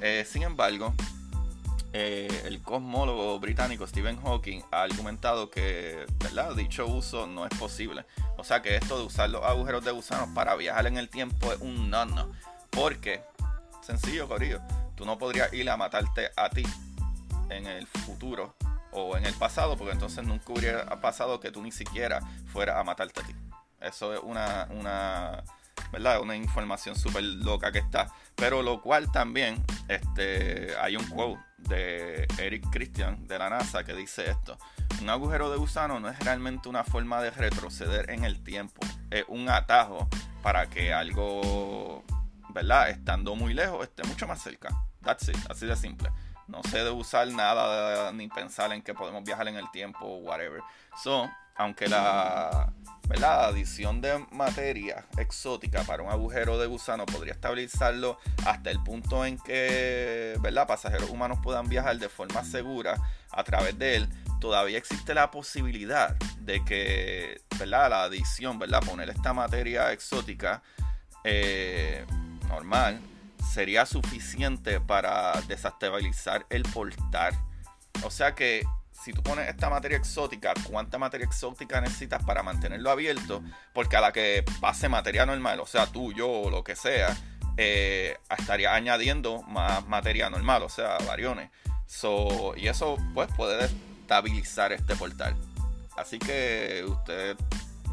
Eh, 0.00 0.26
sin 0.28 0.42
embargo, 0.42 0.92
eh, 1.92 2.42
el 2.46 2.60
cosmólogo 2.62 3.38
británico 3.38 3.86
Stephen 3.86 4.20
Hawking 4.20 4.62
ha 4.72 4.82
argumentado 4.82 5.50
que 5.50 6.06
¿verdad? 6.18 6.56
dicho 6.56 6.86
uso 6.86 7.26
no 7.26 7.46
es 7.46 7.56
posible. 7.58 8.04
O 8.36 8.44
sea 8.44 8.60
que 8.60 8.74
esto 8.76 8.98
de 8.98 9.04
usar 9.04 9.30
los 9.30 9.44
agujeros 9.44 9.84
de 9.84 9.92
gusano 9.92 10.32
para 10.34 10.56
viajar 10.56 10.86
en 10.86 10.96
el 10.96 11.08
tiempo 11.08 11.52
es 11.52 11.60
un 11.60 11.90
no-no. 11.90 12.32
Porque, 12.70 13.22
sencillo, 13.82 14.26
Corillo, 14.26 14.60
tú 15.02 15.06
no 15.06 15.18
podrías 15.18 15.52
ir 15.52 15.68
a 15.68 15.76
matarte 15.76 16.30
a 16.36 16.48
ti 16.48 16.62
en 17.50 17.66
el 17.66 17.88
futuro 17.88 18.54
o 18.92 19.16
en 19.16 19.26
el 19.26 19.34
pasado, 19.34 19.76
porque 19.76 19.94
entonces 19.94 20.24
nunca 20.24 20.52
hubiera 20.52 21.00
pasado 21.00 21.40
que 21.40 21.50
tú 21.50 21.60
ni 21.60 21.72
siquiera 21.72 22.20
fueras 22.52 22.76
a 22.76 22.84
matarte 22.84 23.20
a 23.20 23.24
ti. 23.24 23.34
Eso 23.80 24.14
es 24.14 24.20
una, 24.22 24.68
una, 24.70 25.42
¿verdad? 25.90 26.20
una 26.20 26.36
información 26.36 26.94
súper 26.94 27.24
loca 27.24 27.72
que 27.72 27.80
está. 27.80 28.12
Pero 28.36 28.62
lo 28.62 28.80
cual 28.80 29.10
también 29.10 29.64
este, 29.88 30.76
hay 30.80 30.94
un 30.94 31.04
quote 31.08 31.42
de 31.58 32.28
Eric 32.38 32.70
Christian 32.70 33.26
de 33.26 33.40
la 33.40 33.50
NASA 33.50 33.82
que 33.82 33.94
dice 33.94 34.30
esto. 34.30 34.56
Un 35.00 35.10
agujero 35.10 35.50
de 35.50 35.56
gusano 35.56 35.98
no 35.98 36.10
es 36.10 36.18
realmente 36.20 36.68
una 36.68 36.84
forma 36.84 37.20
de 37.20 37.32
retroceder 37.32 38.08
en 38.08 38.22
el 38.22 38.44
tiempo. 38.44 38.86
Es 39.10 39.24
un 39.26 39.48
atajo 39.48 40.08
para 40.44 40.70
que 40.70 40.94
algo, 40.94 42.04
¿verdad? 42.50 42.90
Estando 42.90 43.34
muy 43.34 43.52
lejos, 43.52 43.82
esté 43.82 44.04
mucho 44.04 44.28
más 44.28 44.40
cerca. 44.40 44.70
That's 45.02 45.30
así 45.48 45.66
de 45.66 45.76
simple. 45.76 46.10
No 46.48 46.62
sé 46.64 46.84
de 46.84 46.90
usar 46.90 47.28
nada 47.28 48.12
ni 48.12 48.28
pensar 48.28 48.72
en 48.72 48.82
que 48.82 48.94
podemos 48.94 49.24
viajar 49.24 49.48
en 49.48 49.56
el 49.56 49.70
tiempo 49.70 50.04
o 50.04 50.16
whatever. 50.18 50.60
So, 51.02 51.30
aunque 51.56 51.88
la, 51.88 52.72
¿verdad? 53.08 53.46
adición 53.46 54.00
de 54.00 54.24
materia 54.30 55.04
exótica 55.18 55.82
para 55.84 56.02
un 56.02 56.10
agujero 56.10 56.58
de 56.58 56.66
gusano 56.66 57.06
podría 57.06 57.34
estabilizarlo 57.34 58.18
hasta 58.46 58.70
el 58.70 58.82
punto 58.82 59.24
en 59.24 59.38
que 59.38 60.36
¿verdad? 60.40 60.66
pasajeros 60.66 61.10
humanos 61.10 61.38
puedan 61.42 61.68
viajar 61.68 61.98
de 61.98 62.08
forma 62.08 62.44
segura 62.44 62.96
a 63.30 63.44
través 63.44 63.78
de 63.78 63.96
él, 63.96 64.08
todavía 64.40 64.78
existe 64.78 65.14
la 65.14 65.30
posibilidad 65.30 66.16
de 66.40 66.64
que 66.64 67.40
la 67.64 68.02
adición, 68.02 68.58
¿verdad? 68.58 68.82
poner 68.82 69.08
esta 69.08 69.32
materia 69.32 69.92
exótica 69.92 70.62
eh, 71.22 72.04
normal 72.48 73.00
sería 73.42 73.86
suficiente 73.86 74.80
para 74.80 75.32
desestabilizar 75.48 76.46
el 76.50 76.62
portal. 76.62 77.38
O 78.04 78.10
sea 78.10 78.34
que 78.34 78.62
si 78.92 79.12
tú 79.12 79.22
pones 79.22 79.48
esta 79.48 79.68
materia 79.68 79.98
exótica, 79.98 80.54
¿cuánta 80.70 80.98
materia 80.98 81.26
exótica 81.26 81.80
necesitas 81.80 82.22
para 82.24 82.42
mantenerlo 82.42 82.90
abierto? 82.90 83.42
Porque 83.74 83.96
a 83.96 84.00
la 84.00 84.12
que 84.12 84.44
pase 84.60 84.88
materia 84.88 85.26
normal, 85.26 85.60
o 85.60 85.66
sea, 85.66 85.86
tú, 85.86 86.12
yo 86.12 86.30
o 86.30 86.50
lo 86.50 86.62
que 86.62 86.76
sea, 86.76 87.16
eh, 87.56 88.16
estaría 88.38 88.74
añadiendo 88.74 89.42
más 89.42 89.86
materia 89.88 90.30
normal, 90.30 90.62
o 90.62 90.68
sea, 90.68 90.98
variones. 91.06 91.50
Y 92.56 92.68
eso 92.68 92.96
pues 93.12 93.28
puede 93.36 93.68
destabilizar 93.68 94.72
este 94.72 94.96
portal. 94.96 95.36
Así 95.96 96.18
que 96.18 96.84
ustedes, 96.86 97.36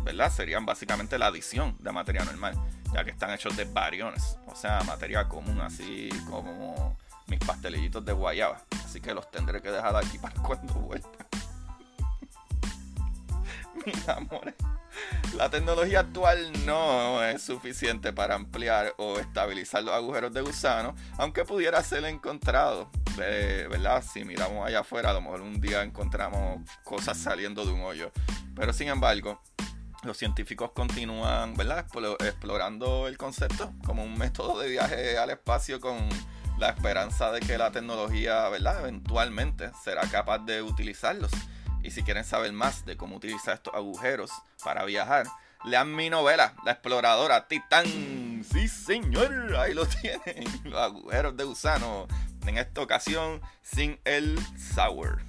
¿verdad? 0.03 0.31
Serían 0.31 0.65
básicamente 0.65 1.17
la 1.17 1.27
adición 1.27 1.75
de 1.79 1.91
materia 1.91 2.23
normal 2.23 2.55
ya 2.93 3.03
que 3.03 3.11
están 3.11 3.31
hechos 3.31 3.55
de 3.55 3.65
bariones, 3.65 4.37
o 4.47 4.55
sea, 4.55 4.81
materia 4.83 5.27
común, 5.27 5.61
así 5.61 6.09
como 6.29 6.97
mis 7.27 7.39
pastelillitos 7.39 8.03
de 8.03 8.13
guayaba. 8.13 8.61
Así 8.83 8.99
que 8.99 9.13
los 9.13 9.29
tendré 9.29 9.61
que 9.61 9.71
dejar 9.71 9.95
aquí 9.95 10.17
para 10.17 10.35
cuando 10.41 10.73
vuelva. 10.73 11.09
Mis 13.85 14.09
amores, 14.09 14.55
la 15.35 15.49
tecnología 15.49 16.01
actual 16.01 16.51
no 16.65 17.23
es 17.23 17.41
suficiente 17.41 18.11
para 18.11 18.35
ampliar 18.35 18.93
o 18.97 19.19
estabilizar 19.19 19.83
los 19.83 19.93
agujeros 19.93 20.33
de 20.33 20.41
gusano, 20.41 20.95
aunque 21.17 21.45
pudiera 21.45 21.81
ser 21.83 22.03
encontrado. 22.05 22.89
¿Verdad? 23.15 24.03
Si 24.03 24.23
miramos 24.23 24.65
allá 24.65 24.79
afuera, 24.79 25.09
a 25.09 25.13
lo 25.13 25.21
mejor 25.21 25.41
un 25.41 25.59
día 25.59 25.83
encontramos 25.83 26.61
cosas 26.83 27.17
saliendo 27.17 27.65
de 27.65 27.71
un 27.71 27.81
hoyo. 27.81 28.11
Pero 28.55 28.73
sin 28.73 28.87
embargo, 28.87 29.41
los 30.03 30.17
científicos 30.17 30.71
continúan 30.71 31.55
¿verdad? 31.55 31.85
explorando 32.19 33.07
el 33.07 33.17
concepto 33.17 33.73
como 33.85 34.03
un 34.03 34.17
método 34.17 34.59
de 34.59 34.69
viaje 34.69 35.17
al 35.17 35.29
espacio 35.29 35.79
con 35.79 35.97
la 36.57 36.69
esperanza 36.69 37.31
de 37.31 37.39
que 37.39 37.57
la 37.57 37.71
tecnología, 37.71 38.49
¿verdad? 38.49 38.81
Eventualmente 38.81 39.71
será 39.83 40.01
capaz 40.09 40.39
de 40.39 40.61
utilizarlos. 40.61 41.31
Y 41.81 41.91
si 41.91 42.03
quieren 42.03 42.25
saber 42.25 42.51
más 42.51 42.85
de 42.85 42.97
cómo 42.97 43.15
utilizar 43.15 43.55
estos 43.55 43.73
agujeros 43.73 44.31
para 44.63 44.83
viajar, 44.83 45.25
lean 45.63 45.95
mi 45.95 46.09
novela, 46.09 46.53
La 46.65 46.73
Exploradora 46.73 47.47
Titán. 47.47 48.43
Sí, 48.51 48.67
señor, 48.67 49.55
ahí 49.55 49.73
lo 49.73 49.85
tienen. 50.01 50.43
Los 50.65 50.81
agujeros 50.81 51.37
de 51.37 51.45
gusano. 51.45 52.07
En 52.45 52.57
esta 52.57 52.81
ocasión 52.81 53.41
sin 53.61 53.99
el 54.03 54.37
sour. 54.57 55.21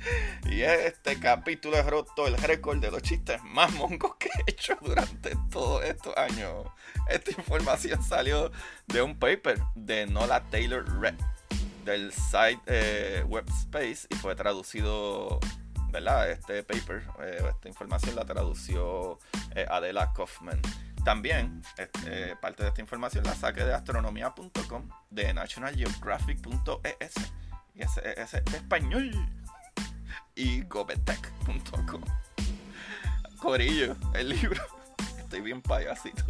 Y 0.50 0.62
este 0.62 1.18
capítulo 1.18 1.76
he 1.76 1.82
roto 1.82 2.26
el 2.26 2.36
récord 2.38 2.78
de 2.78 2.90
los 2.90 3.02
chistes 3.02 3.42
más 3.44 3.72
mongos 3.74 4.16
que 4.16 4.28
he 4.28 4.50
hecho 4.50 4.76
durante 4.80 5.36
todos 5.50 5.84
estos 5.84 6.16
años. 6.16 6.66
Esta 7.08 7.30
información 7.32 8.02
salió 8.02 8.50
de 8.86 9.02
un 9.02 9.18
paper 9.18 9.60
de 9.74 10.06
Nola 10.06 10.42
Taylor 10.50 10.84
Red 11.00 11.14
del 11.84 12.12
site 12.12 12.60
eh, 12.66 13.24
Webspace 13.26 14.06
y 14.10 14.14
fue 14.16 14.34
traducido, 14.36 15.40
¿verdad? 15.90 16.30
Este 16.30 16.62
paper, 16.62 17.02
eh, 17.20 17.42
esta 17.48 17.68
información 17.68 18.14
la 18.14 18.24
tradució 18.24 19.18
eh, 19.54 19.66
Adela 19.68 20.12
Kaufman. 20.12 20.60
También 21.04 21.62
este, 21.78 22.36
parte 22.36 22.62
de 22.62 22.68
esta 22.70 22.80
información 22.82 23.24
la 23.24 23.34
saqué 23.34 23.64
de 23.64 23.72
astronomía.com, 23.72 24.88
de 25.10 25.32
nationalgeographic.es 25.32 27.14
y 27.74 27.82
ese 27.82 28.20
es 28.20 28.34
español 28.34 29.12
y 30.38 30.62
gobetech.com. 30.62 32.00
Corillo, 33.38 33.96
el 34.14 34.28
libro. 34.28 34.62
Estoy 35.18 35.40
bien 35.40 35.60
payasito. 35.60 36.24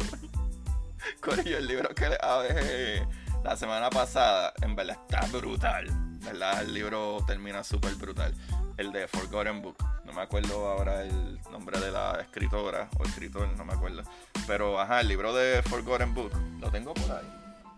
Corillo, 1.21 1.57
el 1.59 1.67
libro 1.67 1.89
que 1.93 2.09
hablé 2.19 3.07
la 3.43 3.55
semana 3.55 3.89
pasada, 3.89 4.51
en 4.61 4.75
verdad 4.75 4.97
está 5.07 5.25
brutal. 5.27 5.87
¿Verdad? 6.25 6.63
El 6.63 6.73
libro 6.73 7.23
termina 7.25 7.63
súper 7.63 7.95
brutal. 7.95 8.33
El 8.77 8.91
de 8.91 9.07
Forgotten 9.07 9.61
Book. 9.61 9.77
No 10.05 10.13
me 10.13 10.21
acuerdo 10.21 10.67
ahora 10.67 11.03
el 11.03 11.39
nombre 11.51 11.79
de 11.79 11.91
la 11.91 12.19
escritora 12.19 12.89
o 12.97 13.05
escritor, 13.05 13.47
no 13.57 13.63
me 13.63 13.73
acuerdo. 13.73 14.03
Pero 14.47 14.79
ajá, 14.79 15.01
el 15.01 15.07
libro 15.07 15.33
de 15.33 15.61
Forgotten 15.63 16.13
Book 16.15 16.31
lo 16.59 16.71
tengo 16.71 16.93
por 16.95 17.11
ahí. 17.11 17.27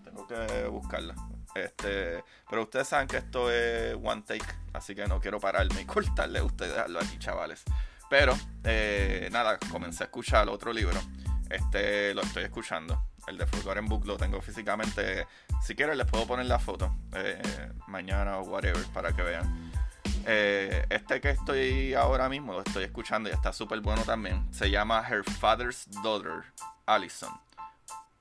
Tengo 0.06 0.26
que 0.28 0.66
buscarla. 0.68 1.14
Este, 1.56 2.24
pero 2.50 2.64
ustedes 2.64 2.88
saben 2.88 3.08
que 3.08 3.18
esto 3.18 3.52
es 3.52 3.96
one 3.96 4.22
take, 4.22 4.46
así 4.74 4.96
que 4.96 5.06
no 5.08 5.20
quiero 5.20 5.40
pararme 5.40 5.82
y 5.82 5.86
cortarle 5.86 6.40
a 6.40 6.44
ustedes 6.44 6.74
dejarlo 6.74 7.00
aquí, 7.00 7.18
chavales. 7.20 7.64
Pero, 8.10 8.38
eh, 8.64 9.30
nada, 9.32 9.58
comencé 9.72 10.04
a 10.04 10.06
escuchar 10.06 10.50
otro 10.50 10.74
libro. 10.74 11.00
Este 11.50 12.14
lo 12.14 12.22
estoy 12.22 12.44
escuchando. 12.44 13.08
El 13.28 13.38
de 13.38 13.46
Forgotten 13.46 13.86
Book 13.86 14.06
lo 14.06 14.18
tengo 14.18 14.42
físicamente. 14.42 15.28
Si 15.62 15.76
quieren, 15.76 15.98
les 15.98 16.08
puedo 16.08 16.26
poner 16.26 16.46
la 16.46 16.60
foto 16.60 16.94
eh, 17.14 17.42
mañana 17.88 18.40
o 18.40 18.44
whatever 18.44 18.84
para 18.94 19.14
que 19.14 19.22
vean. 19.22 19.72
Eh, 20.26 20.86
este 20.90 21.22
que 21.22 21.32
estoy 21.32 21.94
ahora 21.94 22.30
mismo, 22.30 22.54
lo 22.54 22.60
estoy 22.60 22.84
escuchando 22.84 23.30
y 23.30 23.34
está 23.34 23.54
súper 23.54 23.80
bueno 23.82 24.04
también. 24.04 24.54
Se 24.54 24.70
llama 24.70 25.06
Her 25.08 25.24
Father's 25.24 25.88
Daughter, 26.04 26.44
Allison. 26.86 27.32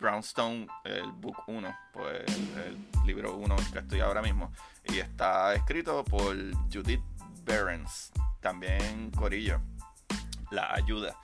Brownstone, 0.00 0.66
el 0.85 1.12
book 1.12 1.37
1, 1.47 1.76
pues 1.92 2.25
el, 2.66 2.78
libro 3.04 3.37
1 3.37 3.57
que 3.73 3.78
estoy 3.80 4.00
ahora 4.00 4.23
mismo. 4.23 4.52
Y 4.85 4.99
está 4.99 5.54
escrito 5.54 6.04
por 6.04 6.35
Judith 6.73 7.02
Behrens, 7.45 8.11
también 8.40 9.11
Corillo. 9.11 9.61
La 10.50 10.73
ayuda 10.75 11.16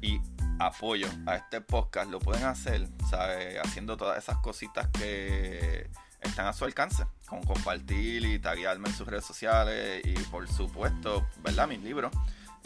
y 0.00 0.20
apoyo 0.58 1.06
a 1.26 1.36
este 1.36 1.60
podcast 1.60 2.10
lo 2.10 2.18
pueden 2.18 2.44
hacer, 2.44 2.88
¿sabe? 3.08 3.60
Haciendo 3.60 3.96
todas 3.96 4.18
esas 4.18 4.38
cositas 4.38 4.88
que 4.88 5.88
están 6.20 6.46
a 6.46 6.52
su 6.52 6.64
alcance, 6.64 7.04
como 7.26 7.42
compartir 7.42 8.24
y 8.24 8.38
taguearme 8.38 8.88
en 8.88 8.94
sus 8.94 9.06
redes 9.06 9.24
sociales 9.24 10.02
y 10.04 10.14
por 10.24 10.48
supuesto, 10.48 11.26
¿verdad? 11.42 11.68
Mis 11.68 11.82
libros 11.82 12.12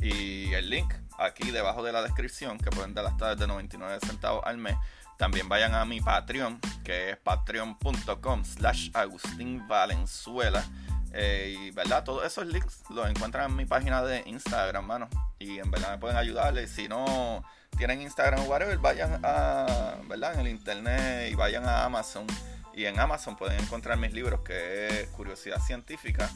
y 0.01 0.53
el 0.53 0.71
link 0.71 0.93
aquí 1.19 1.51
debajo 1.51 1.83
de 1.83 1.93
la 1.93 2.03
descripción 2.03 2.59
que 2.59 2.71
pueden 2.71 2.95
dar 2.95 3.07
hasta 3.07 3.35
de 3.35 3.47
99 3.47 3.99
centavos 4.07 4.43
al 4.45 4.59
mes 4.59 4.77
también 5.19 5.49
vayan 5.49 5.75
a 5.75 5.85
mi 5.85 6.01
Patreon, 6.01 6.61
que 6.85 7.11
es 7.11 7.17
patreon.com 7.17 8.45
slash 8.45 8.91
Agustín 8.95 9.67
Valenzuela. 9.67 10.65
Eh, 11.13 11.57
y 11.59 11.71
verdad, 11.71 12.05
todos 12.05 12.25
esos 12.25 12.47
links 12.47 12.83
los 12.91 13.09
encuentran 13.09 13.51
en 13.51 13.57
mi 13.57 13.65
página 13.65 14.03
de 14.03 14.23
Instagram, 14.27 14.85
mano. 14.85 15.09
Y 15.39 15.59
en 15.59 15.71
verdad 15.71 15.93
me 15.93 15.99
pueden 15.99 16.17
ayudarles. 16.17 16.71
Si 16.71 16.89
no 16.89 17.43
tienen 17.79 18.03
Instagram 18.03 18.41
o 18.41 18.45
whatever, 18.45 18.77
vayan 18.79 19.21
a, 19.25 19.97
¿verdad? 20.09 20.35
En 20.35 20.41
el 20.41 20.49
internet 20.49 21.31
y 21.33 21.35
vayan 21.35 21.65
a 21.67 21.85
Amazon. 21.85 22.27
Y 22.75 22.85
en 22.85 23.01
Amazon 23.01 23.37
pueden 23.37 23.59
encontrar 23.59 23.97
mis 23.97 24.13
libros, 24.13 24.41
que 24.41 24.89
es 24.89 25.09
Curiosidad 25.09 25.61
Científica, 25.61 26.31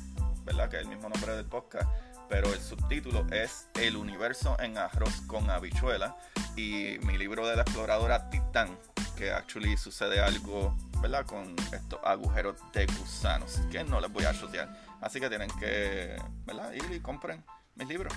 ¿verdad? 0.44 0.70
Que 0.70 0.76
es 0.76 0.82
el 0.82 0.88
mismo 0.88 1.10
nombre 1.10 1.36
del 1.36 1.44
podcast 1.44 1.86
pero 2.30 2.54
el 2.54 2.60
subtítulo 2.60 3.26
es 3.32 3.68
El 3.74 3.96
universo 3.96 4.56
en 4.60 4.78
arroz 4.78 5.20
con 5.26 5.50
habichuela 5.50 6.16
y 6.56 6.96
mi 7.02 7.18
libro 7.18 7.46
de 7.46 7.56
la 7.56 7.62
exploradora 7.62 8.30
Titán, 8.30 8.78
que 9.16 9.32
actually 9.32 9.76
sucede 9.76 10.20
algo, 10.20 10.76
¿verdad? 11.02 11.26
Con 11.26 11.56
estos 11.72 11.98
agujeros 12.04 12.56
de 12.72 12.86
gusanos, 12.86 13.60
que 13.70 13.82
no 13.82 14.00
les 14.00 14.12
voy 14.12 14.24
a 14.24 14.30
asociar. 14.30 14.72
Así 15.00 15.18
que 15.18 15.28
tienen 15.28 15.50
que, 15.58 16.16
¿verdad? 16.46 16.72
Ir 16.72 16.92
y 16.92 17.00
compren 17.00 17.44
mis 17.74 17.88
libros 17.88 18.14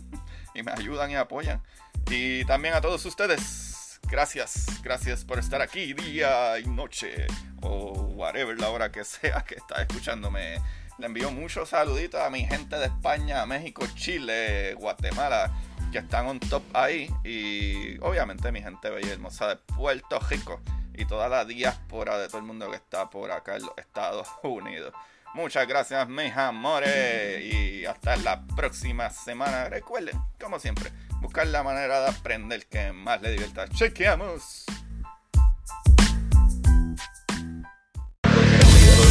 y 0.54 0.62
me 0.62 0.70
ayudan 0.70 1.10
y 1.10 1.16
apoyan. 1.16 1.60
Y 2.08 2.44
también 2.44 2.74
a 2.74 2.80
todos 2.80 3.04
ustedes, 3.04 3.98
gracias, 4.08 4.80
gracias 4.80 5.24
por 5.24 5.40
estar 5.40 5.60
aquí 5.60 5.92
día 5.92 6.56
y 6.60 6.68
noche 6.68 7.26
o 7.62 7.90
whatever 8.14 8.58
la 8.60 8.70
hora 8.70 8.92
que 8.92 9.04
sea 9.04 9.42
que 9.42 9.56
está 9.56 9.82
escuchándome 9.82 10.60
le 10.98 11.06
envío 11.06 11.30
muchos 11.30 11.68
saluditos 11.68 12.20
a 12.20 12.30
mi 12.30 12.44
gente 12.46 12.76
de 12.76 12.86
España, 12.86 13.44
México, 13.44 13.86
Chile, 13.94 14.74
Guatemala, 14.74 15.52
que 15.92 15.98
están 15.98 16.26
on 16.26 16.40
top 16.40 16.62
ahí. 16.72 17.10
Y 17.24 17.98
obviamente 17.98 18.50
mi 18.50 18.62
gente 18.62 18.88
bella 18.90 19.08
y 19.08 19.10
hermosa 19.10 19.48
de 19.48 19.56
Puerto 19.56 20.18
Rico. 20.30 20.60
Y 20.94 21.04
toda 21.04 21.28
la 21.28 21.44
diáspora 21.44 22.16
de 22.18 22.28
todo 22.28 22.38
el 22.38 22.44
mundo 22.44 22.70
que 22.70 22.76
está 22.76 23.10
por 23.10 23.30
acá 23.30 23.56
en 23.56 23.62
los 23.62 23.72
Estados 23.76 24.28
Unidos. 24.42 24.94
Muchas 25.34 25.68
gracias, 25.68 26.08
mis 26.08 26.34
amores. 26.34 27.44
Y 27.44 27.84
hasta 27.84 28.16
la 28.16 28.46
próxima 28.56 29.10
semana. 29.10 29.68
Recuerden, 29.68 30.18
como 30.40 30.58
siempre, 30.58 30.90
buscar 31.20 31.46
la 31.48 31.62
manera 31.62 32.00
de 32.00 32.08
aprender 32.08 32.64
que 32.66 32.92
más 32.92 33.20
le 33.20 33.32
divierta. 33.32 33.68
Chequeamos. 33.68 34.64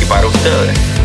Y 0.02 0.06
para 0.06 0.26
ustedes. 0.26 1.05